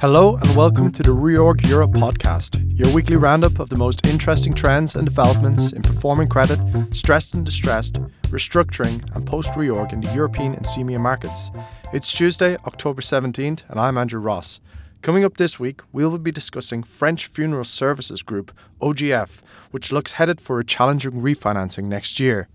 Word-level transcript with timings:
Hello 0.00 0.36
and 0.36 0.56
welcome 0.56 0.90
to 0.92 1.02
the 1.02 1.10
Reorg 1.10 1.68
Europe 1.68 1.90
podcast, 1.90 2.58
your 2.74 2.90
weekly 2.94 3.18
roundup 3.18 3.58
of 3.58 3.68
the 3.68 3.76
most 3.76 4.06
interesting 4.06 4.54
trends 4.54 4.94
and 4.94 5.04
developments 5.04 5.72
in 5.72 5.82
performing 5.82 6.26
credit, 6.26 6.58
stressed 6.96 7.34
and 7.34 7.44
distressed, 7.44 8.00
restructuring, 8.28 9.04
and 9.14 9.26
post 9.26 9.52
reorg 9.52 9.92
in 9.92 10.00
the 10.00 10.10
European 10.14 10.54
and 10.54 10.64
CEMEA 10.64 10.98
markets. 10.98 11.50
It's 11.92 12.16
Tuesday, 12.16 12.56
October 12.66 13.02
17th, 13.02 13.64
and 13.68 13.78
I'm 13.78 13.98
Andrew 13.98 14.20
Ross. 14.20 14.58
Coming 15.02 15.22
up 15.22 15.36
this 15.36 15.60
week, 15.60 15.82
we 15.92 16.06
will 16.06 16.16
be 16.16 16.32
discussing 16.32 16.82
French 16.82 17.26
Funeral 17.26 17.64
Services 17.64 18.22
Group, 18.22 18.52
OGF, 18.80 19.42
which 19.70 19.92
looks 19.92 20.12
headed 20.12 20.40
for 20.40 20.58
a 20.58 20.64
challenging 20.64 21.12
refinancing 21.12 21.84
next 21.84 22.18
year. 22.18 22.48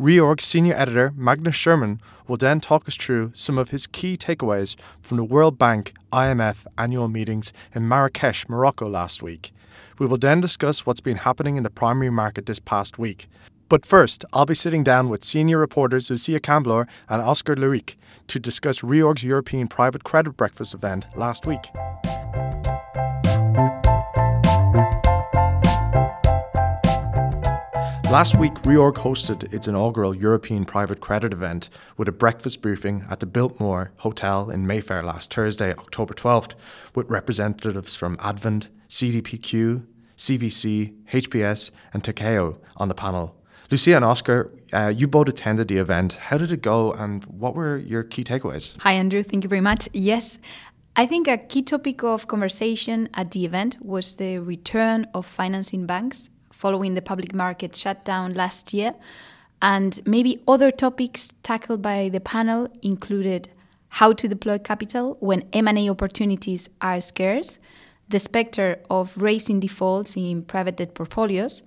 Reorg 0.00 0.40
senior 0.40 0.72
editor 0.76 1.12
Magnus 1.14 1.54
Sherman 1.54 2.00
will 2.26 2.38
then 2.38 2.58
talk 2.58 2.88
us 2.88 2.96
through 2.96 3.32
some 3.34 3.58
of 3.58 3.68
his 3.68 3.86
key 3.86 4.16
takeaways 4.16 4.74
from 5.02 5.18
the 5.18 5.24
World 5.24 5.58
Bank 5.58 5.92
IMF 6.10 6.64
annual 6.78 7.06
meetings 7.06 7.52
in 7.74 7.86
Marrakesh, 7.86 8.48
Morocco 8.48 8.88
last 8.88 9.22
week. 9.22 9.52
We 9.98 10.06
will 10.06 10.16
then 10.16 10.40
discuss 10.40 10.86
what's 10.86 11.02
been 11.02 11.18
happening 11.18 11.56
in 11.56 11.64
the 11.64 11.68
primary 11.68 12.08
market 12.08 12.46
this 12.46 12.58
past 12.58 12.98
week. 12.98 13.28
But 13.68 13.84
first, 13.84 14.24
I'll 14.32 14.46
be 14.46 14.54
sitting 14.54 14.82
down 14.82 15.10
with 15.10 15.22
senior 15.22 15.58
reporters 15.58 16.08
Lucia 16.08 16.40
Camblor 16.40 16.88
and 17.10 17.20
Oscar 17.20 17.54
Leric 17.54 17.96
to 18.28 18.40
discuss 18.40 18.80
Reorg's 18.80 19.22
European 19.22 19.68
Private 19.68 20.02
Credit 20.02 20.34
Breakfast 20.34 20.72
event 20.72 21.08
last 21.14 21.44
week. 21.44 21.68
Last 28.10 28.36
week, 28.40 28.54
Reorg 28.64 28.94
hosted 28.94 29.54
its 29.54 29.68
inaugural 29.68 30.16
European 30.16 30.64
private 30.64 31.00
credit 31.00 31.32
event 31.32 31.70
with 31.96 32.08
a 32.08 32.12
breakfast 32.12 32.60
briefing 32.60 33.04
at 33.08 33.20
the 33.20 33.26
Biltmore 33.26 33.92
Hotel 33.98 34.50
in 34.50 34.66
Mayfair 34.66 35.04
last 35.04 35.32
Thursday, 35.32 35.70
October 35.70 36.12
12th, 36.12 36.54
with 36.96 37.08
representatives 37.08 37.94
from 37.94 38.16
Advent, 38.18 38.68
CDPQ, 38.88 39.86
CVC, 40.16 40.92
HPS, 41.12 41.70
and 41.92 42.02
Tikehau 42.02 42.58
on 42.78 42.88
the 42.88 42.96
panel. 42.96 43.36
Lucia 43.70 43.94
and 43.94 44.04
Oscar, 44.04 44.50
uh, 44.72 44.92
you 44.94 45.06
both 45.06 45.28
attended 45.28 45.68
the 45.68 45.78
event. 45.78 46.14
How 46.14 46.36
did 46.36 46.50
it 46.50 46.62
go, 46.62 46.90
and 46.90 47.24
what 47.26 47.54
were 47.54 47.78
your 47.78 48.02
key 48.02 48.24
takeaways? 48.24 48.76
Hi, 48.80 48.94
Andrew. 48.94 49.22
Thank 49.22 49.44
you 49.44 49.48
very 49.48 49.60
much. 49.60 49.88
Yes, 49.92 50.40
I 50.96 51.06
think 51.06 51.28
a 51.28 51.38
key 51.38 51.62
topic 51.62 52.02
of 52.02 52.26
conversation 52.26 53.08
at 53.14 53.30
the 53.30 53.44
event 53.44 53.76
was 53.80 54.16
the 54.16 54.38
return 54.38 55.06
of 55.14 55.26
financing 55.26 55.86
banks 55.86 56.28
following 56.60 56.92
the 56.94 57.02
public 57.02 57.32
market 57.34 57.74
shutdown 57.74 58.34
last 58.34 58.74
year. 58.74 58.94
And 59.62 59.98
maybe 60.04 60.42
other 60.46 60.70
topics 60.70 61.32
tackled 61.42 61.80
by 61.80 62.10
the 62.10 62.20
panel 62.20 62.68
included 62.82 63.48
how 64.00 64.12
to 64.12 64.28
deploy 64.28 64.58
capital 64.58 65.16
when 65.20 65.42
M&A 65.54 65.88
opportunities 65.88 66.68
are 66.80 67.00
scarce, 67.00 67.58
the 68.08 68.18
specter 68.18 68.78
of 68.90 69.16
raising 69.16 69.58
defaults 69.60 70.16
in 70.16 70.42
private 70.42 70.76
debt 70.76 70.94
portfolios, 70.94 71.62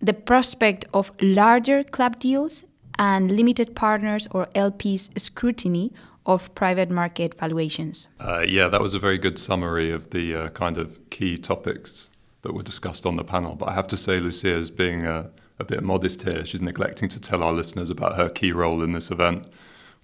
the 0.00 0.14
prospect 0.14 0.84
of 0.92 1.12
larger 1.20 1.84
club 1.84 2.18
deals, 2.18 2.64
and 2.98 3.30
limited 3.30 3.76
partners 3.76 4.26
or 4.32 4.46
LPs 4.54 5.16
scrutiny 5.18 5.92
of 6.26 6.52
private 6.56 6.90
market 6.90 7.38
valuations. 7.38 8.08
Uh, 8.20 8.40
yeah, 8.40 8.68
that 8.68 8.80
was 8.80 8.94
a 8.94 8.98
very 8.98 9.18
good 9.18 9.38
summary 9.38 9.90
of 9.92 10.10
the 10.10 10.34
uh, 10.34 10.48
kind 10.48 10.76
of 10.76 10.98
key 11.10 11.38
topics 11.38 12.10
that 12.42 12.54
were 12.54 12.62
discussed 12.62 13.06
on 13.06 13.16
the 13.16 13.24
panel. 13.24 13.54
But 13.54 13.70
I 13.70 13.74
have 13.74 13.86
to 13.88 13.96
say, 13.96 14.18
Lucia 14.18 14.54
is 14.54 14.70
being 14.70 15.06
a, 15.06 15.30
a 15.58 15.64
bit 15.64 15.82
modest 15.82 16.22
here. 16.22 16.44
She's 16.44 16.60
neglecting 16.60 17.08
to 17.10 17.20
tell 17.20 17.42
our 17.42 17.52
listeners 17.52 17.90
about 17.90 18.16
her 18.16 18.28
key 18.28 18.52
role 18.52 18.82
in 18.82 18.92
this 18.92 19.10
event, 19.10 19.46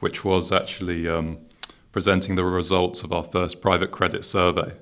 which 0.00 0.24
was 0.24 0.52
actually 0.52 1.08
um, 1.08 1.38
presenting 1.92 2.34
the 2.34 2.44
results 2.44 3.02
of 3.02 3.12
our 3.12 3.24
first 3.24 3.60
private 3.60 3.90
credit 3.90 4.24
survey. 4.24 4.72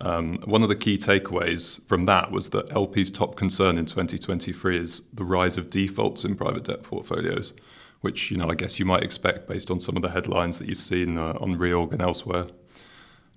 Um, 0.00 0.38
one 0.44 0.62
of 0.62 0.70
the 0.70 0.76
key 0.76 0.96
takeaways 0.96 1.86
from 1.86 2.06
that 2.06 2.30
was 2.30 2.50
that 2.50 2.74
LP's 2.74 3.10
top 3.10 3.36
concern 3.36 3.76
in 3.76 3.84
2023 3.84 4.78
is 4.78 5.02
the 5.12 5.24
rise 5.24 5.58
of 5.58 5.70
defaults 5.70 6.24
in 6.24 6.36
private 6.36 6.64
debt 6.64 6.82
portfolios, 6.82 7.52
which 8.00 8.30
you 8.30 8.38
know 8.38 8.48
I 8.48 8.54
guess 8.54 8.78
you 8.78 8.86
might 8.86 9.02
expect 9.02 9.46
based 9.46 9.70
on 9.70 9.78
some 9.78 9.96
of 9.96 10.02
the 10.02 10.08
headlines 10.08 10.58
that 10.58 10.68
you've 10.68 10.80
seen 10.80 11.18
uh, 11.18 11.34
on 11.38 11.56
Reorg 11.56 11.92
and 11.92 12.00
elsewhere. 12.00 12.46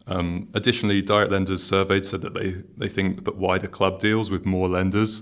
Um, 0.07 0.49
additionally, 0.53 1.01
direct 1.01 1.31
lenders 1.31 1.63
surveyed 1.63 2.05
said 2.05 2.21
that 2.21 2.33
they, 2.33 2.63
they 2.77 2.89
think 2.89 3.25
that 3.25 3.35
wider 3.35 3.67
club 3.67 3.99
deals 3.99 4.29
with 4.29 4.45
more 4.45 4.67
lenders 4.67 5.21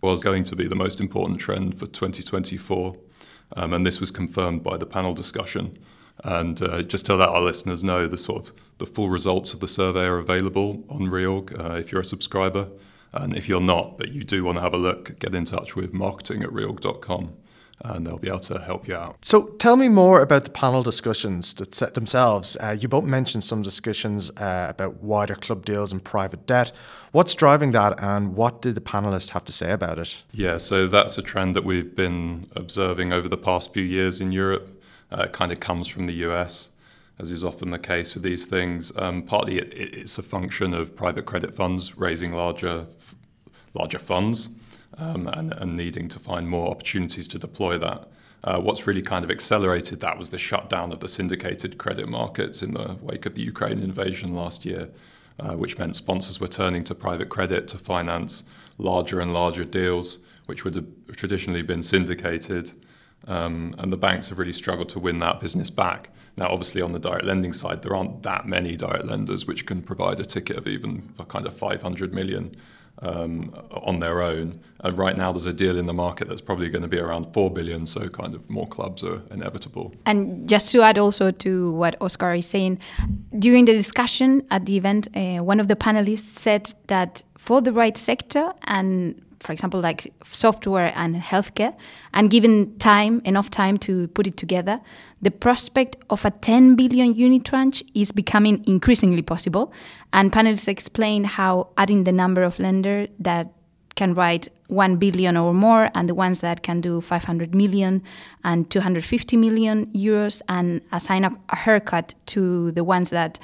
was 0.00 0.24
going 0.24 0.44
to 0.44 0.56
be 0.56 0.66
the 0.66 0.74
most 0.74 1.00
important 1.00 1.38
trend 1.38 1.74
for 1.74 1.86
2024. 1.86 2.96
Um, 3.54 3.74
and 3.74 3.86
this 3.86 4.00
was 4.00 4.10
confirmed 4.10 4.62
by 4.62 4.76
the 4.76 4.86
panel 4.86 5.14
discussion. 5.14 5.78
And 6.24 6.60
uh, 6.62 6.82
just 6.82 7.06
to 7.06 7.14
let 7.14 7.28
our 7.28 7.40
listeners 7.40 7.84
know, 7.84 8.06
the 8.06 8.18
sort 8.18 8.48
of 8.48 8.54
the 8.78 8.86
full 8.86 9.10
results 9.10 9.52
of 9.52 9.60
the 9.60 9.68
survey 9.68 10.06
are 10.06 10.18
available 10.18 10.84
on 10.88 11.02
Reorg 11.02 11.58
uh, 11.62 11.74
if 11.74 11.92
you're 11.92 12.00
a 12.00 12.04
subscriber. 12.04 12.68
And 13.12 13.36
if 13.36 13.48
you're 13.48 13.60
not, 13.60 13.98
but 13.98 14.08
you 14.08 14.24
do 14.24 14.42
want 14.42 14.56
to 14.56 14.62
have 14.62 14.72
a 14.72 14.78
look, 14.78 15.18
get 15.18 15.34
in 15.34 15.44
touch 15.44 15.76
with 15.76 15.92
marketing 15.92 16.42
at 16.42 16.48
reorg.com 16.48 17.34
and 17.84 18.06
they'll 18.06 18.18
be 18.18 18.28
able 18.28 18.38
to 18.38 18.58
help 18.58 18.86
you 18.86 18.94
out. 18.94 19.16
So, 19.22 19.42
tell 19.58 19.76
me 19.76 19.88
more 19.88 20.22
about 20.22 20.44
the 20.44 20.50
panel 20.50 20.82
discussions 20.82 21.52
that 21.54 21.74
set 21.74 21.94
themselves. 21.94 22.56
Uh, 22.60 22.76
you 22.78 22.88
both 22.88 23.04
mentioned 23.04 23.44
some 23.44 23.62
discussions 23.62 24.30
uh, 24.32 24.68
about 24.70 25.02
wider 25.02 25.34
club 25.34 25.64
deals 25.64 25.92
and 25.92 26.02
private 26.02 26.46
debt. 26.46 26.72
What's 27.10 27.34
driving 27.34 27.72
that, 27.72 28.02
and 28.02 28.34
what 28.34 28.62
did 28.62 28.74
the 28.74 28.80
panelists 28.80 29.30
have 29.30 29.44
to 29.46 29.52
say 29.52 29.72
about 29.72 29.98
it? 29.98 30.22
Yeah, 30.32 30.56
so 30.58 30.86
that's 30.86 31.18
a 31.18 31.22
trend 31.22 31.56
that 31.56 31.64
we've 31.64 31.94
been 31.94 32.46
observing 32.54 33.12
over 33.12 33.28
the 33.28 33.36
past 33.36 33.74
few 33.74 33.84
years 33.84 34.20
in 34.20 34.30
Europe. 34.30 34.82
Uh, 35.10 35.24
it 35.24 35.32
kind 35.32 35.52
of 35.52 35.60
comes 35.60 35.88
from 35.88 36.06
the 36.06 36.14
US. 36.26 36.68
As 37.18 37.30
is 37.30 37.44
often 37.44 37.68
the 37.68 37.78
case 37.78 38.14
with 38.14 38.22
these 38.22 38.46
things, 38.46 38.90
um, 38.96 39.22
partly 39.22 39.58
it, 39.58 39.72
it's 39.74 40.18
a 40.18 40.22
function 40.22 40.72
of 40.72 40.96
private 40.96 41.26
credit 41.26 41.54
funds 41.54 41.98
raising 41.98 42.32
larger, 42.32 42.86
larger 43.74 43.98
funds, 43.98 44.48
um, 44.98 45.28
and, 45.28 45.52
and, 45.54 45.76
needing 45.76 46.08
to 46.08 46.18
find 46.18 46.48
more 46.48 46.70
opportunities 46.70 47.26
to 47.28 47.38
deploy 47.38 47.78
that. 47.78 48.08
Uh, 48.44 48.60
what's 48.60 48.86
really 48.86 49.02
kind 49.02 49.24
of 49.24 49.30
accelerated 49.30 50.00
that 50.00 50.18
was 50.18 50.30
the 50.30 50.38
shutdown 50.38 50.92
of 50.92 51.00
the 51.00 51.08
syndicated 51.08 51.78
credit 51.78 52.08
markets 52.08 52.62
in 52.62 52.74
the 52.74 52.96
wake 53.00 53.24
of 53.24 53.34
the 53.34 53.42
Ukraine 53.42 53.78
invasion 53.78 54.34
last 54.34 54.64
year, 54.64 54.90
uh, 55.38 55.54
which 55.54 55.78
meant 55.78 55.96
sponsors 55.96 56.40
were 56.40 56.48
turning 56.48 56.84
to 56.84 56.94
private 56.94 57.28
credit 57.28 57.68
to 57.68 57.78
finance 57.78 58.42
larger 58.78 59.20
and 59.20 59.32
larger 59.32 59.64
deals, 59.64 60.18
which 60.46 60.64
would 60.64 60.74
have 60.74 60.86
traditionally 61.12 61.62
been 61.62 61.82
syndicated. 61.82 62.72
Um, 63.28 63.76
and 63.78 63.92
the 63.92 63.96
banks 63.96 64.28
have 64.28 64.38
really 64.38 64.52
struggled 64.52 64.88
to 64.90 64.98
win 64.98 65.20
that 65.20 65.38
business 65.38 65.70
back. 65.70 66.10
Now, 66.36 66.48
obviously, 66.48 66.82
on 66.82 66.92
the 66.92 66.98
direct 66.98 67.24
lending 67.24 67.52
side, 67.52 67.82
there 67.82 67.94
aren't 67.94 68.22
that 68.22 68.46
many 68.46 68.74
direct 68.74 69.04
lenders 69.04 69.46
which 69.46 69.66
can 69.66 69.82
provide 69.82 70.18
a 70.18 70.24
ticket 70.24 70.56
of 70.56 70.66
even 70.66 71.12
kind 71.28 71.46
of 71.46 71.56
500 71.56 72.12
million 72.12 72.56
um, 73.00 73.54
on 73.70 74.00
their 74.00 74.22
own. 74.22 74.54
And 74.80 74.98
right 74.98 75.16
now, 75.16 75.32
there's 75.32 75.46
a 75.46 75.52
deal 75.52 75.78
in 75.78 75.86
the 75.86 75.92
market 75.92 76.28
that's 76.28 76.40
probably 76.40 76.68
going 76.68 76.82
to 76.82 76.88
be 76.88 76.98
around 76.98 77.32
four 77.32 77.50
billion. 77.50 77.86
So, 77.86 78.08
kind 78.08 78.34
of 78.34 78.48
more 78.50 78.66
clubs 78.66 79.02
are 79.02 79.22
inevitable. 79.30 79.94
And 80.06 80.48
just 80.48 80.72
to 80.72 80.82
add 80.82 80.98
also 80.98 81.30
to 81.30 81.72
what 81.72 81.96
Oscar 82.00 82.34
is 82.34 82.46
saying, 82.46 82.78
during 83.38 83.64
the 83.64 83.72
discussion 83.72 84.42
at 84.50 84.66
the 84.66 84.76
event, 84.76 85.08
uh, 85.16 85.42
one 85.42 85.60
of 85.60 85.68
the 85.68 85.76
panelists 85.76 86.38
said 86.38 86.72
that 86.88 87.22
for 87.36 87.60
the 87.60 87.72
right 87.72 87.96
sector 87.96 88.52
and 88.64 89.20
for 89.42 89.52
example, 89.52 89.80
like 89.80 90.12
software 90.24 90.92
and 90.96 91.16
healthcare, 91.16 91.74
and 92.14 92.30
given 92.30 92.76
time, 92.78 93.20
enough 93.24 93.50
time 93.50 93.76
to 93.78 94.08
put 94.08 94.26
it 94.26 94.36
together, 94.36 94.80
the 95.20 95.30
prospect 95.30 95.96
of 96.10 96.24
a 96.24 96.30
10 96.30 96.76
billion 96.76 97.14
unitranche 97.14 97.82
is 97.94 98.12
becoming 98.12 98.62
increasingly 98.66 99.22
possible. 99.22 99.72
And 100.12 100.32
panelists 100.32 100.68
explain 100.68 101.24
how 101.24 101.68
adding 101.76 102.04
the 102.04 102.12
number 102.12 102.42
of 102.42 102.58
lenders 102.58 103.08
that 103.18 103.52
can 103.94 104.14
write 104.14 104.48
1 104.68 104.96
billion 104.96 105.36
or 105.36 105.52
more 105.52 105.90
and 105.94 106.08
the 106.08 106.14
ones 106.14 106.40
that 106.40 106.62
can 106.62 106.80
do 106.80 107.00
500 107.00 107.54
million 107.54 108.02
and 108.42 108.70
250 108.70 109.36
million 109.36 109.86
euros 109.86 110.40
and 110.48 110.80
assign 110.92 111.24
a, 111.24 111.36
a 111.50 111.56
haircut 111.56 112.14
to 112.26 112.72
the 112.72 112.82
ones 112.82 113.10
that 113.10 113.38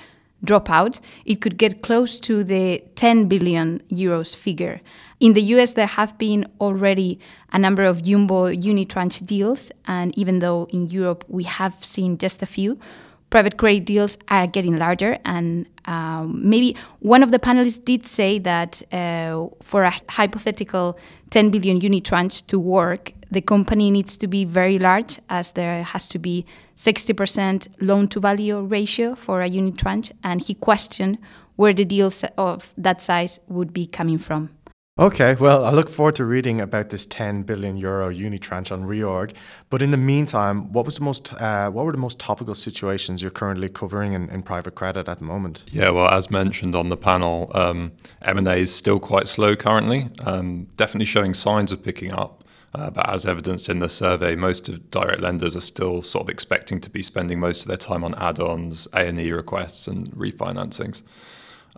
drop 0.45 0.71
out, 0.71 1.01
it 1.25 1.41
could 1.41 1.59
get 1.59 1.83
close 1.83 2.21
to 2.21 2.45
the 2.45 2.83
10 2.97 3.27
billion 3.27 3.81
euros 3.91 4.37
figure. 4.37 4.81
In 5.21 5.33
the 5.33 5.43
US, 5.55 5.73
there 5.73 5.87
have 5.87 6.17
been 6.17 6.47
already 6.61 7.19
a 7.53 7.59
number 7.59 7.85
of 7.85 8.03
jumbo 8.03 8.53
unitranche 8.53 9.25
deals, 9.27 9.73
and 9.87 10.17
even 10.17 10.39
though 10.39 10.69
in 10.71 10.87
Europe 10.87 11.25
we 11.29 11.45
have 11.45 11.85
seen 11.85 12.19
just 12.19 12.43
a 12.43 12.47
few, 12.47 12.79
private 13.31 13.59
credit 13.59 13.85
deals 13.85 14.17
are 14.29 14.47
getting 14.47 14.79
larger. 14.79 15.19
And 15.25 15.67
um, 15.85 16.49
maybe 16.49 16.77
one 17.01 17.23
of 17.23 17.31
the 17.31 17.39
panelists 17.39 17.85
did 17.85 18.07
say 18.07 18.39
that 18.39 18.83
uh, 18.93 19.49
for 19.63 19.83
a 19.83 19.93
hypothetical 20.09 20.99
10 21.31 21.51
billion 21.51 21.81
unitranche 21.81 22.47
to 22.47 22.59
work, 22.59 23.13
the 23.31 23.41
company 23.41 23.91
needs 23.91 24.17
to 24.19 24.27
be 24.27 24.45
very 24.45 24.79
large, 24.79 25.19
as 25.29 25.53
there 25.53 25.83
has 25.83 26.09
to 26.09 26.19
be 26.19 26.47
60% 26.77 27.67
loan 27.81 28.09
to 28.09 28.21
value 28.21 28.61
ratio 28.61 29.15
for 29.15 29.43
a 29.43 29.49
unitranche 29.49 30.13
And 30.23 30.41
he 30.41 30.55
questioned 30.55 31.19
where 31.57 31.73
the 31.73 31.85
deals 31.85 32.25
of 32.37 32.73
that 32.79 33.03
size 33.03 33.41
would 33.49 33.73
be 33.73 33.87
coming 33.87 34.19
from. 34.19 34.51
Okay, 35.01 35.37
well, 35.39 35.65
I 35.65 35.71
look 35.71 35.89
forward 35.89 36.17
to 36.17 36.25
reading 36.25 36.61
about 36.61 36.89
this 36.89 37.07
10 37.07 37.45
billion 37.45 37.77
euro 37.77 38.13
unitranche 38.13 38.73
on 38.73 38.83
reorg. 38.83 39.33
But 39.71 39.81
in 39.81 39.93
the 39.93 39.97
meantime, 39.97 40.73
what 40.73 40.85
was 40.85 40.97
the 40.97 41.05
most, 41.05 41.33
uh, 41.35 41.71
what 41.71 41.87
were 41.87 41.93
the 41.93 41.99
most 41.99 42.19
topical 42.19 42.57
situations 42.57 43.23
you're 43.23 43.31
currently 43.31 43.69
covering 43.69 44.15
in, 44.15 44.29
in 44.29 44.43
private 44.43 44.75
credit 44.75 45.09
at 45.09 45.19
the 45.19 45.25
moment? 45.25 45.63
Yeah, 45.71 45.91
well, 45.91 46.09
as 46.09 46.33
mentioned 46.33 46.75
on 46.75 46.89
the 46.89 46.97
panel, 46.97 47.49
um, 47.55 47.93
M&A 48.23 48.57
is 48.57 48.75
still 48.75 48.99
quite 48.99 49.29
slow 49.29 49.55
currently. 49.55 50.09
Um, 50.25 50.67
definitely 50.77 51.07
showing 51.07 51.33
signs 51.33 51.71
of 51.71 51.81
picking 51.81 52.13
up. 52.13 52.43
Uh, 52.75 52.91
but 52.91 53.09
as 53.09 53.25
evidenced 53.25 53.69
in 53.69 53.79
the 53.79 53.89
survey, 53.89 54.37
most 54.37 54.69
of 54.69 54.91
direct 54.91 55.23
lenders 55.23 55.57
are 55.57 55.61
still 55.61 56.03
sort 56.03 56.25
of 56.25 56.29
expecting 56.29 56.81
to 56.81 56.91
be 56.91 57.03
spending 57.03 57.41
most 57.41 57.63
of 57.63 57.69
their 57.69 57.79
time 57.79 58.05
on 58.05 58.15
add-ons, 58.17 58.87
A&E 58.93 59.33
requests, 59.33 59.89
and 59.89 60.11
refinancings. 60.11 61.03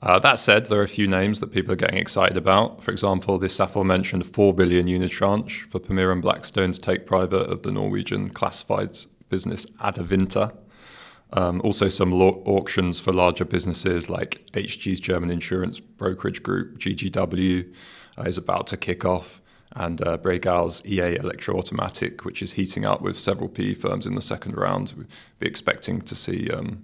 Uh, 0.03 0.19
that 0.19 0.39
said, 0.39 0.67
there 0.67 0.81
are 0.81 0.85
a 0.85 0.89
few 0.89 1.07
names 1.07 1.41
that 1.41 1.53
people 1.53 1.73
are 1.73 1.77
getting 1.77 1.99
excited 1.99 2.37
about. 2.37 2.83
For 2.83 2.91
example, 2.91 3.39
this 3.39 3.61
aforementioned 3.61 4.27
4 4.27 4.55
billion 4.55 4.87
unitranche 4.87 5.63
for 5.63 5.79
Permira 5.79 6.13
and 6.13 6.23
Blackstone's 6.23 6.79
take 6.79 7.07
private 7.07 7.51
of 7.51 7.63
the 7.63 7.71
Norwegian 7.71 8.31
classified 8.31 8.99
business 9.29 9.67
Adevinta. 9.81 10.55
Um, 11.33 11.61
also, 11.63 11.89
some 11.89 12.13
lo- 12.13 12.43
auctions 12.47 12.99
for 12.99 13.13
larger 13.13 13.45
businesses 13.45 14.09
like 14.09 14.45
HG's 14.53 15.01
German 15.01 15.31
insurance 15.31 15.79
brokerage 15.79 16.43
group, 16.43 16.79
GGW, 16.79 17.73
uh, 18.19 18.23
is 18.23 18.39
about 18.39 18.67
to 18.69 18.77
kick 18.77 19.05
off. 19.05 19.40
And 19.77 20.05
uh, 20.07 20.19
Bregal's 20.19 20.85
EA 20.85 21.19
Elektro-Automatik, 21.19 22.25
which 22.25 22.43
is 22.43 22.53
heating 22.53 22.85
up 22.85 23.01
with 23.01 23.19
several 23.19 23.49
PE 23.49 23.75
firms 23.75 24.07
in 24.07 24.17
the 24.17 24.23
second 24.23 24.57
round. 24.57 24.95
We'd 24.97 25.07
be 25.39 25.47
expecting 25.47 26.01
to 26.03 26.15
see 26.17 26.51
um, 26.51 26.83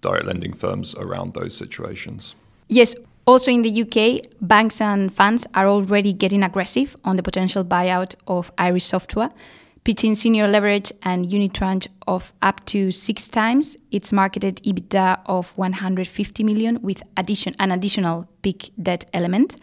direct 0.00 0.24
lending 0.24 0.54
firms 0.54 0.94
around 0.94 1.34
those 1.34 1.54
situations. 1.54 2.34
Yes, 2.68 2.94
also 3.26 3.50
in 3.50 3.62
the 3.62 3.82
UK, 3.82 4.22
banks 4.40 4.80
and 4.80 5.12
funds 5.12 5.46
are 5.54 5.66
already 5.66 6.12
getting 6.12 6.42
aggressive 6.42 6.96
on 7.04 7.16
the 7.16 7.22
potential 7.22 7.64
buyout 7.64 8.14
of 8.26 8.52
Iris 8.56 8.84
Software, 8.84 9.30
pitching 9.84 10.14
senior 10.14 10.48
leverage 10.48 10.92
and 11.02 11.30
unit 11.32 11.52
unitranche 11.52 11.88
of 12.06 12.32
up 12.42 12.64
to 12.66 12.90
six 12.90 13.28
times 13.28 13.76
its 13.90 14.12
marketed 14.12 14.56
EBITDA 14.64 15.20
of 15.26 15.56
150 15.58 16.44
million 16.44 16.80
with 16.82 17.02
addition 17.16 17.54
an 17.58 17.72
additional 17.72 18.28
big 18.42 18.70
debt 18.80 19.08
element. 19.12 19.56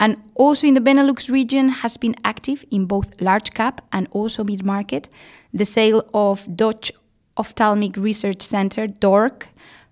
And 0.00 0.16
also 0.34 0.66
in 0.66 0.74
the 0.74 0.80
Benelux 0.80 1.30
region 1.30 1.68
has 1.68 1.96
been 1.96 2.14
active 2.24 2.64
in 2.70 2.86
both 2.86 3.20
large 3.20 3.50
cap 3.52 3.80
and 3.92 4.06
also 4.10 4.44
mid 4.44 4.64
market. 4.64 5.08
The 5.52 5.64
sale 5.64 6.08
of 6.14 6.46
Dutch 6.56 6.92
Ophthalmic 7.36 7.96
Research 7.96 8.42
Center, 8.42 8.86
DORC, 8.86 9.48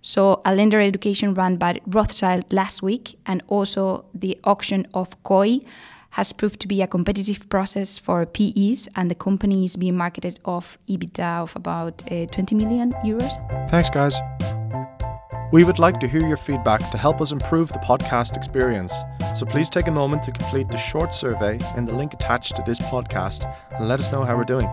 so 0.06 0.40
a 0.44 0.54
lender 0.54 0.80
education 0.80 1.34
run 1.34 1.56
by 1.56 1.80
Rothschild 1.86 2.52
last 2.52 2.80
week, 2.80 3.18
and 3.26 3.42
also 3.48 4.04
the 4.14 4.38
auction 4.44 4.86
of 4.94 5.20
Koi 5.24 5.58
has 6.10 6.32
proved 6.32 6.60
to 6.60 6.68
be 6.68 6.80
a 6.80 6.86
competitive 6.86 7.48
process 7.48 7.98
for 7.98 8.24
PEs, 8.24 8.88
and 8.94 9.10
the 9.10 9.14
company 9.16 9.64
is 9.64 9.76
being 9.76 9.96
marketed 9.96 10.38
off 10.44 10.78
EBITDA 10.88 11.42
of 11.42 11.56
about 11.56 12.04
uh, 12.10 12.26
20 12.26 12.54
million 12.54 12.92
euros. 13.04 13.34
Thanks, 13.68 13.90
guys. 13.90 14.16
We 15.52 15.62
would 15.62 15.78
like 15.78 16.00
to 16.00 16.08
hear 16.08 16.26
your 16.26 16.36
feedback 16.36 16.80
to 16.90 16.98
help 16.98 17.20
us 17.20 17.30
improve 17.30 17.68
the 17.68 17.78
podcast 17.78 18.36
experience. 18.36 18.92
So 19.36 19.46
please 19.46 19.70
take 19.70 19.86
a 19.86 19.92
moment 19.92 20.24
to 20.24 20.32
complete 20.32 20.68
the 20.70 20.76
short 20.76 21.14
survey 21.14 21.60
in 21.76 21.84
the 21.84 21.94
link 21.94 22.12
attached 22.12 22.56
to 22.56 22.64
this 22.66 22.80
podcast 22.80 23.44
and 23.76 23.86
let 23.86 24.00
us 24.00 24.10
know 24.10 24.24
how 24.24 24.36
we're 24.36 24.42
doing. 24.42 24.68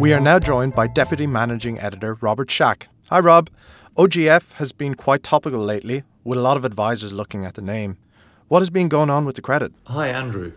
We 0.00 0.14
are 0.14 0.20
now 0.20 0.38
joined 0.38 0.72
by 0.72 0.86
Deputy 0.86 1.26
Managing 1.26 1.78
Editor 1.80 2.14
Robert 2.22 2.50
Shack. 2.50 2.88
Hi, 3.10 3.18
Rob. 3.18 3.50
OGF 3.98 4.52
has 4.52 4.72
been 4.72 4.94
quite 4.94 5.22
topical 5.22 5.60
lately, 5.60 6.04
with 6.24 6.38
a 6.38 6.42
lot 6.42 6.56
of 6.56 6.64
advisors 6.64 7.12
looking 7.12 7.44
at 7.44 7.54
the 7.54 7.62
name. 7.62 7.98
What 8.46 8.60
has 8.60 8.70
been 8.70 8.88
going 8.88 9.10
on 9.10 9.26
with 9.26 9.36
the 9.36 9.42
credit? 9.42 9.72
Hi, 9.84 10.08
Andrew. 10.08 10.52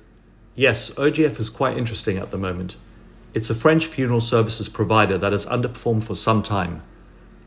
Yes, 0.55 0.91
OGF 0.91 1.37
is 1.37 1.49
quite 1.49 1.77
interesting 1.77 2.17
at 2.17 2.31
the 2.31 2.37
moment. 2.37 2.77
It's 3.33 3.49
a 3.49 3.55
French 3.55 3.85
funeral 3.85 4.19
services 4.19 4.67
provider 4.67 5.17
that 5.17 5.31
has 5.31 5.45
underperformed 5.45 6.03
for 6.03 6.15
some 6.15 6.43
time. 6.43 6.81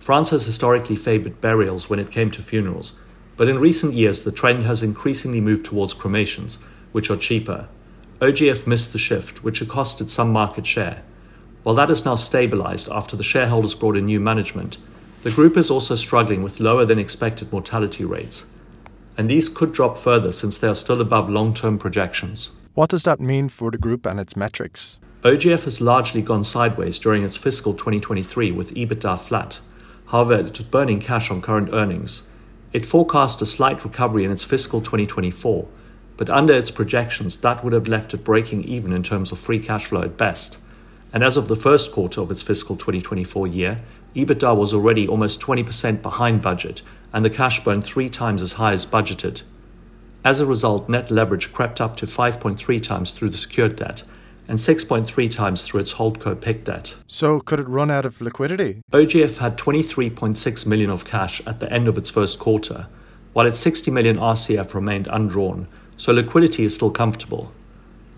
France 0.01 0.31
has 0.31 0.45
historically 0.45 0.97
favoured 0.97 1.43
burials 1.43 1.91
when 1.91 1.99
it 1.99 2.11
came 2.11 2.31
to 2.31 2.43
funerals, 2.43 2.95
but 3.37 3.49
in 3.49 3.59
recent 3.59 3.93
years 3.93 4.25
the 4.25 4.33
trend 4.33 4.63
has 4.63 4.83
increasingly 4.83 5.43
moved 5.43 5.67
towards 5.67 5.93
cremations, 5.93 6.59
which 6.93 7.11
are 7.11 7.17
cheaper. 7.17 7.69
OGF 8.21 8.67
missed 8.67 8.93
the 8.93 8.99
shift, 8.99 9.45
which 9.45 9.61
accosted 9.61 10.09
some 10.09 10.33
market 10.33 10.65
share. 10.65 11.03
While 11.65 11.75
that 11.75 11.91
is 11.91 12.07
now 12.07 12.15
stabilized 12.15 12.89
after 12.91 13.15
the 13.15 13.23
shareholders 13.23 13.75
brought 13.75 13.97
in 13.97 14.07
new 14.07 14.21
management, 14.21 14.79
the 15.23 15.31
group 15.31 15.57
is 15.57 15.71
also 15.71 15.97
struggling 15.97 16.43
with 16.43 16.61
lower 16.61 16.87
than 16.87 16.99
expected 16.99 17.53
mortality 17.53 18.05
rates. 18.05 18.47
And 19.19 19.29
these 19.29 19.51
could 19.51 19.73
drop 19.73 19.99
further 19.99 20.33
since 20.33 20.57
they 20.57 20.69
are 20.69 20.75
still 20.75 21.03
above 21.03 21.29
long 21.29 21.53
term 21.53 21.79
projections. 21.79 22.53
What 22.73 22.91
does 22.91 23.03
that 23.03 23.21
mean 23.21 23.51
for 23.51 23.71
the 23.71 23.79
group 23.79 24.07
and 24.07 24.19
its 24.19 24.37
metrics? 24.37 24.99
OGF 25.25 25.65
has 25.65 25.81
largely 25.81 26.23
gone 26.23 26.45
sideways 26.45 26.99
during 26.99 27.25
its 27.25 27.37
fiscal 27.37 27.73
2023 27.73 28.53
with 28.53 28.75
EBITDA 28.75 29.19
flat. 29.19 29.59
However, 30.07 30.35
it 30.35 30.61
is 30.61 30.67
burning 30.67 31.01
cash 31.01 31.31
on 31.31 31.41
current 31.41 31.71
earnings. 31.73 32.29
It 32.73 32.87
forecast 32.87 33.41
a 33.43 33.47
slight 33.47 33.85
recovery 33.85 34.25
in 34.25 34.31
its 34.31 34.45
fiscal 34.45 34.81
2024, 34.81 35.67
but 36.17 36.31
under 36.31 36.53
its 36.53 36.71
projections, 36.71 37.39
that 37.39 37.65
would 37.65 37.73
have 37.73 37.89
left 37.89 38.15
it 38.15 38.23
breaking 38.23 38.65
even 38.65 38.93
in 38.93 39.03
terms 39.03 39.33
of 39.33 39.39
free 39.39 39.59
cash 39.59 39.87
flow 39.87 40.03
at 40.03 40.17
best 40.17 40.59
and 41.15 41.23
as 41.23 41.37
of 41.37 41.47
the 41.47 41.57
first 41.57 41.93
quarter 41.93 42.21
of 42.21 42.31
its 42.33 42.43
fiscal 42.43 42.75
2024 42.75 43.47
year, 43.47 43.81
EBITDA 44.17 44.57
was 44.57 44.75
already 44.75 45.07
almost 45.07 45.41
20% 45.41 46.03
behind 46.03 46.43
budget, 46.43 46.83
and 47.13 47.25
the 47.25 47.31
cash 47.31 47.63
burn 47.63 47.81
three 47.81 48.11
times 48.11 48.43
as 48.43 48.55
high 48.55 48.73
as 48.73 48.85
budgeted. 48.85 49.43
As 50.25 50.41
a 50.41 50.47
result, 50.47 50.89
net 50.89 51.13
leverage 51.13 51.53
crept 51.53 51.81
up 51.81 51.97
to 51.99 52.07
5.3 52.07 52.83
times 52.83 53.13
through 53.13 53.31
the 53.31 53.39
secured 53.39 53.77
debt 53.77 54.03
and 54.49 54.59
6.3 54.59 55.31
times 55.31 55.63
through 55.63 55.81
its 55.81 55.95
holdco 55.95 56.41
PIK 56.41 56.65
debt. 56.65 56.95
So, 57.07 57.41
could 57.41 57.61
it 57.61 57.69
run 57.69 57.91
out 57.91 58.05
of 58.05 58.21
liquidity? 58.21 58.83
OGF 58.93 59.39
had 59.39 59.57
23.6 59.57 60.67
million 60.67 60.91
of 60.91 61.05
cash 61.05 61.41
at 61.47 61.61
the 61.61 61.73
end 61.73 61.89
of 61.89 61.99
its 61.99 62.11
first 62.11 62.39
quarter, 62.39 62.87
while 63.33 63.47
its 63.47 63.59
60 63.59 63.91
million 63.91 64.17
RCF 64.17 64.75
remained 64.75 65.09
undrawn, 65.09 65.67
so 65.97 66.13
liquidity 66.13 66.65
is 66.65 66.75
still 66.75 66.91
comfortable. 66.91 67.53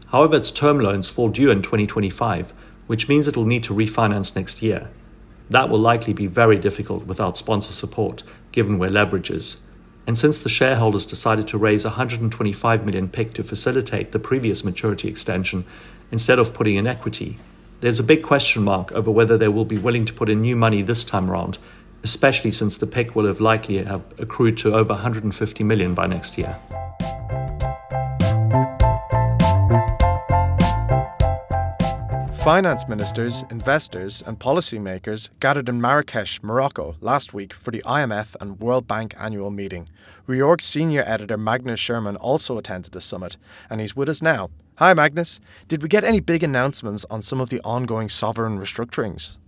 However, 0.09 0.37
its 0.37 0.51
term 0.51 0.79
loans 0.81 1.09
fall 1.09 1.29
due 1.29 1.51
in 1.51 1.63
2025 1.63 2.53
which 2.87 3.09
means 3.09 3.27
it 3.27 3.37
will 3.37 3.47
need 3.47 3.65
to 3.65 3.75
refinance 3.75 4.37
next 4.37 4.63
year. 4.63 4.91
That 5.51 5.69
will 5.69 5.79
likely 5.79 6.13
be 6.13 6.27
very 6.27 6.57
difficult 6.57 7.07
without 7.07 7.37
sponsor 7.37 7.73
support, 7.73 8.23
given 8.53 8.79
where 8.79 8.91
leverage 8.91 9.31
is. 9.31 9.59
And 10.07 10.17
since 10.17 10.39
the 10.39 10.49
shareholders 10.49 11.05
decided 11.05 11.49
to 11.49 11.59
raise 11.59 11.85
125 11.85 12.85
million 12.85 13.09
PIK 13.09 13.35
to 13.35 13.43
facilitate 13.43 14.13
the 14.13 14.21
previous 14.21 14.65
maturity 14.65 15.09
extension 15.09 15.65
instead 16.11 16.39
of 16.39 16.55
putting 16.55 16.77
in 16.77 16.87
equity, 16.87 17.39
there's 17.81 18.01
a 18.01 18.05
big 18.05 18.23
question 18.23 18.63
mark 18.65 18.93
over 18.93 19.11
whether 19.11 19.37
they 19.37 19.49
will 19.49 19.65
be 19.65 19.79
willing 19.79 20.05
to 20.05 20.13
put 20.13 20.29
in 20.29 20.41
new 20.41 20.57
money 20.57 20.83
this 20.83 21.05
time 21.05 21.31
around, 21.31 21.59
especially 22.03 22.51
since 22.51 22.79
the 22.79 22.87
PIK 22.87 23.15
will 23.15 23.27
have 23.27 23.41
likely 23.41 23.83
have 23.85 24.03
accrued 24.19 24.57
to 24.59 24.75
over 24.75 24.95
150 24.95 25.65
million 25.65 25.95
by 25.95 26.07
next 26.07 26.39
year. 26.39 26.57
Finance 32.47 32.87
ministers, 32.87 33.43
investors, 33.51 34.23
and 34.25 34.39
policymakers 34.39 35.31
gathered 35.41 35.69
in 35.69 35.81
Marrakesh, 35.81 36.41
Morocco, 36.45 36.95
last 37.01 37.35
week 37.35 37.53
for 37.53 37.73
the 37.73 37.83
IMF 37.85 38.37
and 38.41 38.61
World 38.61 38.87
Bank 38.87 39.17
annual 39.19 39.51
meeting. 39.51 39.89
Reorg 40.29 40.61
senior 40.61 41.03
editor 41.05 41.37
Magnus 41.37 41.81
Sherman 41.81 42.17
also 42.17 42.57
attended 42.57 42.93
the 42.93 43.01
summit, 43.01 43.37
and 43.69 43.81
he's 43.81 43.97
with 43.97 44.09
us 44.09 44.23
now. 44.23 44.49
Hi, 44.79 44.93
Magnus. 44.93 45.41
Did 45.69 45.83
we 45.83 45.89
get 45.89 46.05
any 46.05 46.21
big 46.21 46.43
announcements 46.43 47.07
on 47.09 47.23
some 47.23 47.41
of 47.41 47.49
the 47.49 47.63
ongoing 47.65 48.11
sovereign 48.11 48.59
restructurings? 48.59 49.39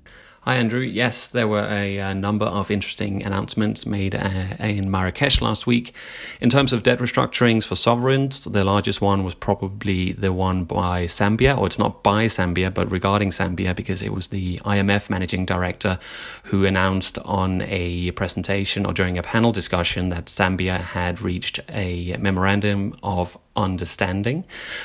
Hi, 0.42 0.54
Andrew. 0.54 0.80
Yes, 0.80 1.26
there 1.28 1.48
were 1.48 1.66
a, 1.68 1.98
a 1.98 2.14
number 2.14 2.46
of 2.46 2.70
interesting 2.70 3.24
announcements 3.24 3.84
made 3.84 4.14
uh, 4.14 4.54
in 4.60 4.88
Marrakesh 4.88 5.42
last 5.42 5.66
week. 5.66 5.92
In 6.40 6.48
terms 6.48 6.72
of 6.72 6.84
debt 6.84 7.00
restructurings 7.00 7.64
for 7.64 7.74
sovereigns, 7.74 8.44
the 8.44 8.64
largest 8.64 9.00
one 9.00 9.24
was 9.24 9.34
probably 9.34 10.12
the 10.12 10.32
one 10.32 10.62
by 10.62 11.06
Zambia, 11.06 11.58
or 11.58 11.66
it's 11.66 11.78
not 11.78 12.04
by 12.04 12.26
Zambia, 12.26 12.72
but 12.72 12.88
regarding 12.88 13.30
Zambia, 13.30 13.74
because 13.74 14.00
it 14.00 14.12
was 14.12 14.28
the 14.28 14.58
IMF 14.58 15.10
managing 15.10 15.44
director 15.44 15.98
who 16.44 16.64
announced 16.64 17.18
on 17.24 17.62
a 17.62 18.12
presentation 18.12 18.86
or 18.86 18.92
during 18.92 19.18
a 19.18 19.22
panel 19.24 19.50
discussion 19.50 20.08
that 20.10 20.26
Zambia 20.26 20.78
had 20.78 21.20
reached 21.20 21.58
a 21.68 22.16
memorandum 22.16 22.96
of 23.02 23.36
understanding 23.58 24.44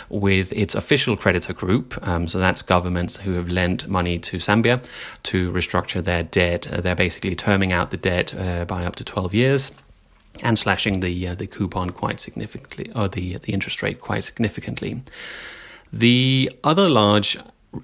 with 0.09 0.51
its 0.53 0.73
official 0.73 1.15
creditor 1.15 1.53
group. 1.53 1.95
Um, 2.05 2.27
so 2.27 2.39
that's 2.39 2.63
governments 2.63 3.17
who 3.17 3.33
have 3.33 3.49
lent 3.49 3.87
money 3.87 4.17
to 4.19 4.37
Zambia 4.37 4.83
to 5.23 5.42
restructure 5.51 6.03
their 6.03 6.23
debt. 6.23 6.71
Uh, 6.71 6.81
they're 6.81 6.95
basically 6.95 7.35
terming 7.35 7.71
out 7.71 7.91
the 7.91 7.97
debt 7.97 8.33
uh, 8.33 8.65
by 8.65 8.85
up 8.85 8.95
to 8.97 9.03
12 9.03 9.33
years 9.33 9.71
and 10.41 10.57
slashing 10.57 11.01
the 11.01 11.27
uh, 11.27 11.35
the 11.35 11.47
coupon 11.47 11.91
quite 11.91 12.19
significantly 12.19 12.91
or 12.95 13.07
the 13.07 13.37
the 13.37 13.53
interest 13.53 13.83
rate 13.83 14.01
quite 14.01 14.23
significantly. 14.23 15.01
The 15.91 16.51
other 16.63 16.89
large 16.89 17.37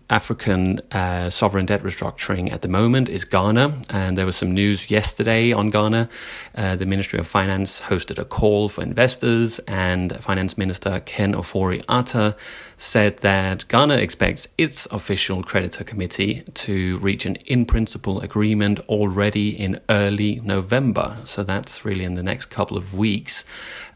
African 0.09 0.79
uh, 0.91 1.29
sovereign 1.29 1.65
debt 1.65 1.83
restructuring 1.83 2.51
at 2.51 2.61
the 2.61 2.67
moment 2.67 3.09
is 3.09 3.25
Ghana. 3.25 3.73
And 3.89 4.17
there 4.17 4.25
was 4.25 4.35
some 4.35 4.51
news 4.51 4.91
yesterday 4.91 5.51
on 5.51 5.69
Ghana. 5.69 6.09
Uh, 6.55 6.75
the 6.75 6.85
Ministry 6.85 7.19
of 7.19 7.27
Finance 7.27 7.81
hosted 7.81 8.19
a 8.19 8.25
call 8.25 8.69
for 8.69 8.83
investors, 8.83 9.59
and 9.59 10.15
Finance 10.21 10.57
Minister 10.57 10.99
Ken 11.01 11.33
Ofori 11.33 11.83
Atta 11.89 12.35
said 12.77 13.17
that 13.17 13.67
Ghana 13.67 13.97
expects 13.97 14.47
its 14.57 14.85
official 14.89 15.43
creditor 15.43 15.83
committee 15.83 16.43
to 16.53 16.97
reach 16.99 17.25
an 17.25 17.35
in 17.45 17.65
principle 17.65 18.21
agreement 18.21 18.79
already 18.87 19.49
in 19.49 19.81
early 19.89 20.39
November. 20.43 21.17
So 21.25 21.43
that's 21.43 21.83
really 21.83 22.05
in 22.05 22.13
the 22.13 22.23
next 22.23 22.45
couple 22.45 22.77
of 22.77 22.93
weeks. 22.93 23.43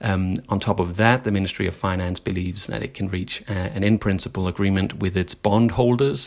Um, 0.01 0.35
on 0.49 0.59
top 0.59 0.81
of 0.81 0.97
that, 0.97 1.23
the 1.23 1.31
Ministry 1.31 1.65
of 1.65 1.73
Finance 1.73 2.19
believes 2.19 2.67
that 2.67 2.83
it 2.83 2.93
can 2.93 3.07
reach 3.07 3.41
uh, 3.49 3.53
an 3.53 3.83
in 3.83 3.99
principle 3.99 4.49
agreement 4.49 4.99
with 4.99 5.15
its 5.15 5.33
bondholders. 5.33 5.82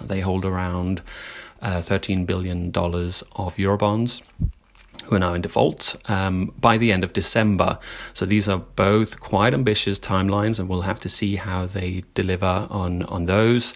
They 0.09 0.21
hold 0.21 0.45
around 0.45 1.03
uh, 1.63 1.79
$13 1.79 2.27
billion 2.27 2.69
of 2.69 3.57
Eurobonds 3.57 4.23
who 5.07 5.17
are 5.17 5.21
now 5.21 5.35
in 5.35 5.43
default 5.43 5.97
um, 6.07 6.53
by 6.61 6.77
the 6.79 6.93
end 6.93 7.05
of 7.05 7.13
December. 7.13 7.79
So 8.13 8.27
these 8.27 8.49
are 8.49 8.59
both 8.59 9.21
quite 9.21 9.55
ambitious 9.55 10.01
timelines, 10.01 10.59
and 10.59 10.69
we'll 10.69 10.83
have 10.83 11.01
to 11.01 11.09
see 11.09 11.37
how 11.37 11.67
they 11.67 12.03
deliver 12.15 12.67
on 12.71 13.03
on 13.05 13.27
those. 13.27 13.75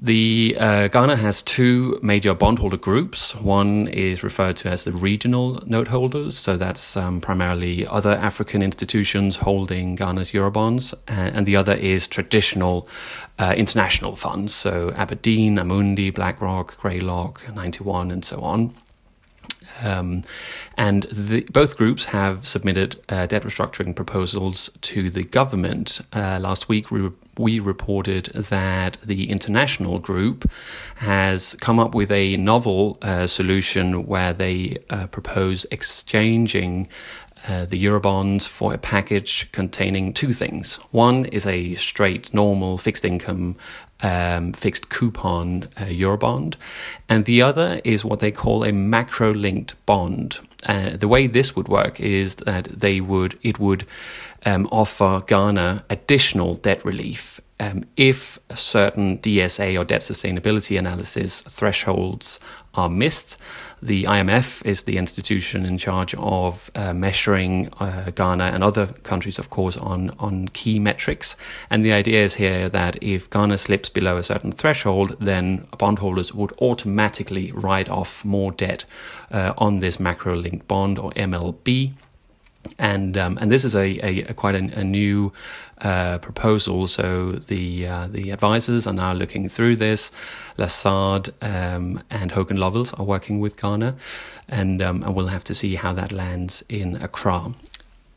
The 0.00 0.56
uh, 0.60 0.88
Ghana 0.88 1.16
has 1.16 1.40
two 1.40 1.98
major 2.02 2.34
bondholder 2.34 2.76
groups. 2.76 3.34
One 3.34 3.88
is 3.88 4.22
referred 4.22 4.58
to 4.58 4.68
as 4.68 4.84
the 4.84 4.92
regional 4.92 5.62
note 5.64 5.88
holders, 5.88 6.36
so 6.36 6.58
that's 6.58 6.98
um, 6.98 7.22
primarily 7.22 7.86
other 7.86 8.12
African 8.12 8.62
institutions 8.62 9.36
holding 9.36 9.94
Ghana's 9.94 10.32
eurobonds, 10.32 10.92
and 11.08 11.46
the 11.46 11.56
other 11.56 11.72
is 11.72 12.06
traditional 12.06 12.86
uh, 13.38 13.54
international 13.56 14.16
funds, 14.16 14.54
so 14.54 14.92
Aberdeen, 14.96 15.56
Amundi, 15.56 16.12
BlackRock, 16.12 16.76
Greylock, 16.76 17.54
Ninety 17.54 17.82
One, 17.82 18.10
and 18.10 18.22
so 18.22 18.40
on. 18.40 18.74
Um, 19.82 20.22
and 20.76 21.04
the, 21.04 21.42
both 21.52 21.76
groups 21.76 22.06
have 22.06 22.46
submitted 22.46 23.00
uh, 23.08 23.26
debt 23.26 23.42
restructuring 23.42 23.94
proposals 23.94 24.70
to 24.82 25.10
the 25.10 25.24
government. 25.24 26.00
Uh, 26.12 26.38
last 26.40 26.68
week, 26.68 26.90
we, 26.90 27.10
we 27.38 27.58
reported 27.58 28.26
that 28.26 28.98
the 29.04 29.30
international 29.30 29.98
group 29.98 30.50
has 30.96 31.54
come 31.60 31.78
up 31.78 31.94
with 31.94 32.10
a 32.10 32.36
novel 32.36 32.98
uh, 33.02 33.26
solution 33.26 34.06
where 34.06 34.32
they 34.32 34.78
uh, 34.90 35.06
propose 35.06 35.66
exchanging 35.70 36.88
uh, 37.48 37.64
the 37.64 37.84
Eurobonds 37.84 38.46
for 38.46 38.74
a 38.74 38.78
package 38.78 39.50
containing 39.52 40.12
two 40.12 40.32
things. 40.32 40.76
One 40.90 41.26
is 41.26 41.46
a 41.46 41.74
straight, 41.74 42.32
normal 42.34 42.78
fixed 42.78 43.04
income 43.04 43.56
um, 44.02 44.52
fixed 44.52 44.88
coupon 44.88 45.64
uh, 45.76 45.84
Eurobond, 45.84 46.56
and 47.08 47.24
the 47.24 47.42
other 47.42 47.80
is 47.84 48.04
what 48.04 48.20
they 48.20 48.30
call 48.30 48.64
a 48.64 48.72
macro 48.72 49.32
linked 49.32 49.74
bond. 49.86 50.40
Uh, 50.66 50.96
the 50.96 51.08
way 51.08 51.26
this 51.26 51.54
would 51.56 51.68
work 51.68 52.00
is 52.00 52.34
that 52.36 52.64
they 52.64 53.00
would 53.00 53.38
it 53.42 53.58
would 53.58 53.86
um, 54.44 54.68
offer 54.70 55.22
Ghana 55.26 55.84
additional 55.88 56.54
debt 56.54 56.84
relief 56.84 57.40
um, 57.58 57.84
if 57.96 58.38
certain 58.54 59.18
DSA 59.18 59.78
or 59.78 59.84
debt 59.84 60.02
sustainability 60.02 60.78
analysis 60.78 61.40
thresholds 61.42 62.38
are 62.76 62.90
missed. 62.90 63.38
The 63.82 64.04
IMF 64.04 64.64
is 64.64 64.84
the 64.84 64.96
institution 64.96 65.64
in 65.64 65.78
charge 65.78 66.14
of 66.14 66.70
uh, 66.74 66.92
measuring 66.92 67.72
uh, 67.78 68.10
Ghana 68.14 68.44
and 68.44 68.64
other 68.64 68.86
countries, 68.86 69.38
of 69.38 69.50
course, 69.50 69.76
on, 69.76 70.10
on 70.18 70.48
key 70.48 70.78
metrics. 70.78 71.36
And 71.70 71.84
the 71.84 71.92
idea 71.92 72.24
is 72.24 72.34
here 72.34 72.68
that 72.68 73.02
if 73.02 73.28
Ghana 73.30 73.58
slips 73.58 73.88
below 73.88 74.16
a 74.16 74.22
certain 74.22 74.52
threshold, 74.52 75.16
then 75.20 75.66
bondholders 75.78 76.34
would 76.34 76.52
automatically 76.60 77.52
write 77.52 77.88
off 77.88 78.24
more 78.24 78.52
debt 78.52 78.84
uh, 79.30 79.52
on 79.58 79.80
this 79.80 80.00
macro 80.00 80.34
linked 80.34 80.66
bond 80.68 80.98
or 80.98 81.10
MLB 81.12 81.92
and 82.78 83.16
um, 83.16 83.38
and 83.40 83.50
this 83.50 83.64
is 83.64 83.74
a, 83.74 83.98
a, 84.04 84.22
a 84.30 84.34
quite 84.34 84.54
a, 84.54 84.80
a 84.80 84.84
new 84.84 85.32
uh, 85.80 86.18
proposal. 86.18 86.86
So 86.86 87.32
the 87.32 87.86
uh, 87.86 88.06
the 88.08 88.30
advisors 88.30 88.86
are 88.86 88.94
now 88.94 89.12
looking 89.12 89.48
through 89.48 89.76
this. 89.76 90.10
Lazard 90.58 91.30
um, 91.42 92.02
and 92.10 92.32
Hogan 92.32 92.56
Lovells 92.56 92.98
are 92.98 93.04
working 93.04 93.40
with 93.40 93.60
Ghana, 93.60 93.96
and 94.48 94.80
um, 94.82 95.02
and 95.02 95.14
we'll 95.14 95.26
have 95.28 95.44
to 95.44 95.54
see 95.54 95.74
how 95.74 95.92
that 95.92 96.12
lands 96.12 96.64
in 96.68 96.96
Accra. 96.96 97.52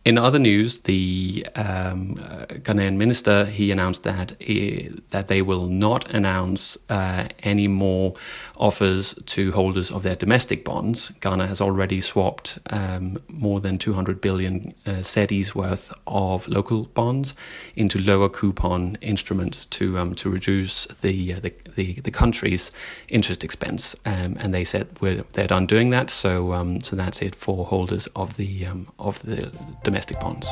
In 0.10 0.18
other 0.18 0.40
news, 0.40 0.80
the 0.80 1.46
um, 1.56 2.16
uh, 2.20 2.46
Ghanaian 2.66 2.96
minister 2.98 3.46
he 3.46 3.70
announced 3.70 4.02
that 4.06 4.36
he, 4.42 4.90
that 5.12 5.28
they 5.28 5.44
will 5.44 5.68
not 5.68 6.10
announce 6.10 6.80
uh, 6.90 7.28
any 7.44 7.68
more 7.68 8.16
offers 8.58 9.14
to 9.28 9.52
holders 9.52 9.92
of 9.92 10.02
their 10.02 10.16
domestic 10.16 10.66
bonds. 10.66 11.12
Ghana 11.22 11.46
has 11.46 11.62
already 11.62 12.02
swapped 12.02 12.58
um, 12.72 13.22
more 13.28 13.60
than 13.60 13.78
200 13.78 14.20
billion 14.20 14.74
uh, 14.88 15.04
cedis 15.04 15.54
worth 15.54 15.94
of 16.08 16.48
local 16.48 16.86
bonds 16.86 17.36
into 17.76 18.00
lower 18.00 18.30
coupon 18.30 18.98
instruments 19.02 19.68
to 19.68 20.00
um, 20.00 20.16
to 20.16 20.32
reduce 20.32 20.88
the, 20.88 21.36
uh, 21.36 21.40
the, 21.40 21.54
the 21.76 21.94
the 22.02 22.12
country's 22.12 22.72
interest 23.10 23.44
expense. 23.44 23.96
Um, 24.08 24.38
and 24.40 24.56
they 24.56 24.66
said 24.66 24.88
they're 24.96 25.46
done 25.46 25.68
doing 25.68 25.92
that, 25.92 26.10
so 26.10 26.54
um, 26.54 26.82
so 26.82 26.96
that's 26.96 27.22
it 27.22 27.36
for 27.36 27.68
holders 27.68 28.08
of 28.16 28.38
the 28.38 28.66
um, 28.66 28.88
of 28.98 29.22
the 29.22 29.52
domestic 29.84 29.99
bonds. 30.20 30.48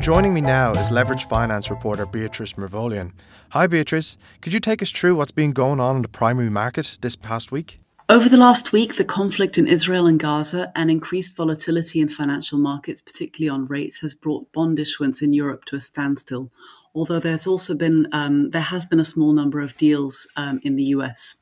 Joining 0.00 0.34
me 0.34 0.40
now 0.40 0.72
is 0.72 0.90
leverage 0.90 1.24
finance 1.24 1.70
reporter 1.70 2.06
Beatrice 2.06 2.54
Mervolian. 2.54 3.12
Hi, 3.50 3.66
Beatrice. 3.66 4.16
Could 4.40 4.52
you 4.52 4.60
take 4.60 4.80
us 4.82 4.90
through 4.90 5.14
what's 5.14 5.30
been 5.30 5.52
going 5.52 5.78
on 5.78 5.96
in 5.96 6.02
the 6.02 6.08
primary 6.08 6.50
market 6.50 6.98
this 7.00 7.16
past 7.16 7.52
week? 7.52 7.76
Over 8.08 8.28
the 8.28 8.36
last 8.36 8.72
week, 8.72 8.96
the 8.96 9.04
conflict 9.04 9.56
in 9.56 9.68
Israel 9.68 10.06
and 10.06 10.18
Gaza 10.18 10.72
and 10.74 10.90
increased 10.90 11.36
volatility 11.36 12.00
in 12.00 12.08
financial 12.08 12.58
markets, 12.58 13.00
particularly 13.00 13.48
on 13.48 13.66
rates, 13.66 14.00
has 14.00 14.14
brought 14.14 14.50
bond 14.52 14.80
issuance 14.80 15.22
in 15.22 15.32
Europe 15.32 15.64
to 15.66 15.76
a 15.76 15.80
standstill. 15.80 16.50
Although 16.92 17.20
there's 17.20 17.46
also 17.46 17.76
been 17.76 18.08
um, 18.10 18.50
there 18.50 18.62
has 18.62 18.84
been 18.84 18.98
a 18.98 19.04
small 19.04 19.32
number 19.32 19.60
of 19.60 19.76
deals 19.76 20.26
um, 20.36 20.58
in 20.64 20.74
the 20.74 20.86
US. 20.96 21.36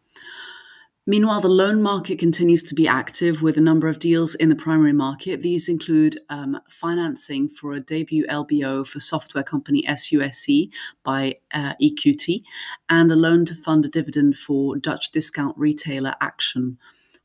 Meanwhile, 1.09 1.41
the 1.41 1.49
loan 1.49 1.81
market 1.81 2.19
continues 2.19 2.63
to 2.65 2.75
be 2.75 2.87
active 2.87 3.41
with 3.41 3.57
a 3.57 3.63
number 3.63 3.89
of 3.89 3.99
deals 3.99 4.35
in 4.35 4.51
the 4.51 4.55
primary 4.55 4.93
market. 4.93 5.41
These 5.41 5.67
include 5.67 6.21
um, 6.29 6.61
financing 6.69 7.49
for 7.49 7.73
a 7.73 7.81
debut 7.81 8.27
LBO 8.27 8.87
for 8.87 9.01
software 9.01 9.43
company 9.43 9.83
SUSE 9.87 10.69
by 11.05 11.37
uh, 11.55 11.73
EQT 11.83 12.43
and 12.91 13.11
a 13.11 13.17
loan 13.17 13.47
to 13.47 13.55
fund 13.55 13.87
a 13.87 13.89
dividend 13.89 14.37
for 14.37 14.77
Dutch 14.77 15.11
discount 15.11 15.57
retailer 15.57 16.15
Action. 16.21 16.77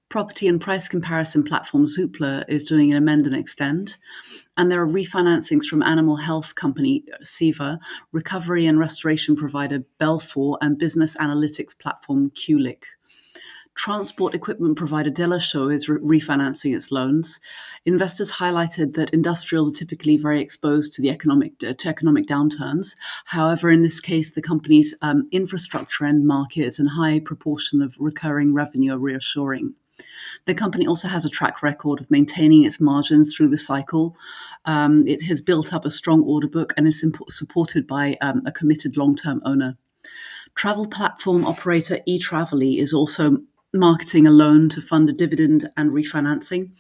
Property 0.08 0.48
and 0.48 0.62
price 0.62 0.88
comparison 0.88 1.44
platform 1.44 1.84
Zoopla 1.84 2.46
is 2.48 2.64
doing 2.64 2.90
an 2.90 2.98
amend 2.98 3.28
and 3.28 3.36
extend. 3.36 3.98
And 4.56 4.72
there 4.72 4.82
are 4.82 4.88
refinancings 4.88 5.66
from 5.66 5.84
animal 5.84 6.16
health 6.16 6.56
company 6.56 7.04
Ceva, 7.22 7.80
recovery 8.14 8.66
and 8.66 8.80
restoration 8.80 9.36
provider 9.36 9.84
Belfor, 10.00 10.58
and 10.62 10.78
business 10.78 11.18
analytics 11.18 11.78
platform 11.78 12.30
Qlik. 12.30 12.84
Transport 13.76 14.36
equipment 14.36 14.78
provider 14.78 15.10
Delachaux 15.10 15.74
is 15.74 15.90
re- 15.90 16.20
refinancing 16.20 16.76
its 16.76 16.92
loans. 16.92 17.40
Investors 17.86 18.34
highlighted 18.34 18.94
that 18.94 19.14
industrials 19.14 19.72
are 19.72 19.76
typically 19.76 20.16
very 20.16 20.40
exposed 20.40 20.94
to 20.94 21.02
the 21.02 21.10
economic 21.10 21.58
to 21.60 21.88
economic 21.88 22.28
downturns. 22.28 22.96
However, 23.26 23.70
in 23.70 23.82
this 23.82 24.00
case, 24.00 24.32
the 24.32 24.42
company's 24.42 24.96
um, 25.02 25.28
infrastructure 25.32 26.06
end 26.06 26.28
markets 26.28 26.78
and 26.78 26.90
high 26.90 27.20
proportion 27.20 27.82
of 27.82 27.96
recurring 28.00 28.54
revenue 28.54 28.94
are 28.94 29.00
reassuring. 29.00 29.74
The 30.46 30.56
company 30.56 30.86
also 30.86 31.08
has 31.08 31.26
a 31.26 31.30
track 31.30 31.64
record 31.64 32.00
of 32.00 32.12
maintaining 32.12 32.64
its 32.64 32.80
margins 32.80 33.36
through 33.36 33.50
the 33.50 33.58
cycle. 33.58 34.16
Um, 34.66 35.08
it 35.08 35.24
has 35.24 35.42
built 35.42 35.74
up 35.74 35.86
a 35.86 35.92
strong 35.92 36.24
order 36.24 36.48
book 36.48 36.74
and 36.78 36.88
is 36.88 37.04
supported 37.30 37.88
by 37.88 38.18
um, 38.22 38.44
a 38.46 38.52
committed 38.52 38.98
long 38.98 39.16
term 39.16 39.42
owner. 39.46 39.78
Travel 40.56 40.88
platform 40.88 41.46
operator 41.46 42.00
eTraveli 42.08 42.78
is 42.78 42.94
also 42.94 43.40
marketing 43.74 44.28
a 44.28 44.32
loan 44.32 44.70
to 44.70 44.82
fund 44.82 45.10
a 45.10 45.14
dividend 45.14 45.70
and 45.76 45.92
refinancing. 45.92 46.72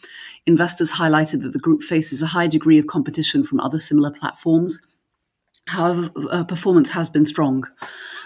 Investors 0.45 0.91
highlighted 0.91 1.41
that 1.41 1.53
the 1.53 1.59
group 1.59 1.81
faces 1.81 2.21
a 2.21 2.27
high 2.27 2.47
degree 2.47 2.77
of 2.77 2.87
competition 2.87 3.43
from 3.43 3.59
other 3.59 3.79
similar 3.79 4.11
platforms. 4.11 4.81
However, 5.67 6.09
uh, 6.29 6.43
performance 6.43 6.89
has 6.89 7.09
been 7.09 7.25
strong. 7.25 7.65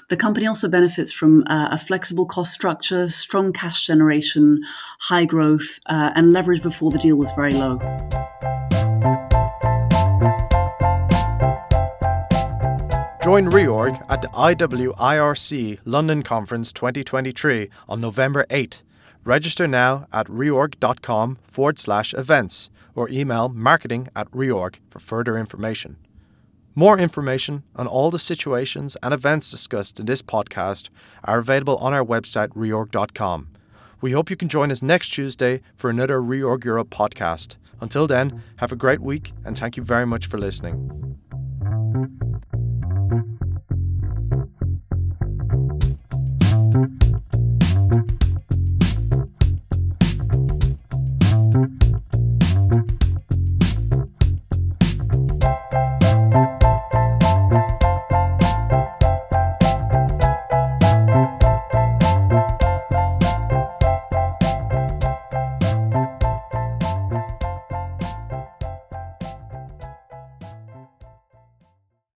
The 0.10 0.18
company 0.18 0.48
also 0.48 0.70
benefits 0.70 1.12
from 1.12 1.44
uh, 1.48 1.70
a 1.72 1.78
flexible 1.78 2.26
cost 2.26 2.54
structure, 2.54 3.10
strong 3.10 3.54
cash 3.54 3.86
generation, 3.86 4.64
high 5.00 5.26
growth, 5.26 5.80
uh, 5.86 6.12
and 6.16 6.32
leverage 6.32 6.64
before 6.64 6.92
the 6.92 7.00
deal 7.00 7.18
was 7.18 7.32
very 7.34 7.54
low. 7.54 7.80
Join 13.28 13.52
Reorg 13.52 14.06
at 14.10 14.22
the 14.22 14.30
IWIRC 14.30 15.80
London 15.84 16.24
Conference 16.24 16.72
2023 16.72 17.70
on 17.90 18.00
November 18.00 18.46
8. 18.50 18.82
Register 19.26 19.68
now 19.68 20.08
at 20.14 20.28
reorg.com 20.28 21.38
forward 21.44 21.78
slash 21.78 22.14
events 22.14 22.70
or 22.96 23.10
email 23.10 23.50
marketing 23.50 24.08
at 24.16 24.32
reorg 24.32 24.76
for 24.90 25.00
further 25.00 25.38
information. 25.38 25.98
More 26.74 26.98
information 26.98 27.64
on 27.76 27.86
all 27.86 28.12
the 28.12 28.18
situations 28.18 28.96
and 29.04 29.14
events 29.14 29.52
discussed 29.52 30.00
in 30.00 30.06
this 30.06 30.22
podcast 30.22 30.88
are 31.26 31.40
available 31.40 31.76
on 31.80 31.94
our 31.94 32.06
website, 32.06 32.48
reorg.com. 32.56 33.50
We 34.00 34.14
hope 34.14 34.30
you 34.30 34.38
can 34.38 34.48
join 34.48 34.72
us 34.72 34.82
next 34.82 35.10
Tuesday 35.10 35.60
for 35.76 35.90
another 35.90 36.22
Reorg 36.22 36.64
Europe 36.64 36.92
podcast. 36.92 37.58
Until 37.82 38.08
then, 38.08 38.42
have 38.56 38.72
a 38.72 38.78
great 38.78 39.02
week 39.02 39.34
and 39.44 39.58
thank 39.58 39.76
you 39.76 39.84
very 39.84 40.06
much 40.06 40.28
for 40.28 40.38
listening. 40.38 41.18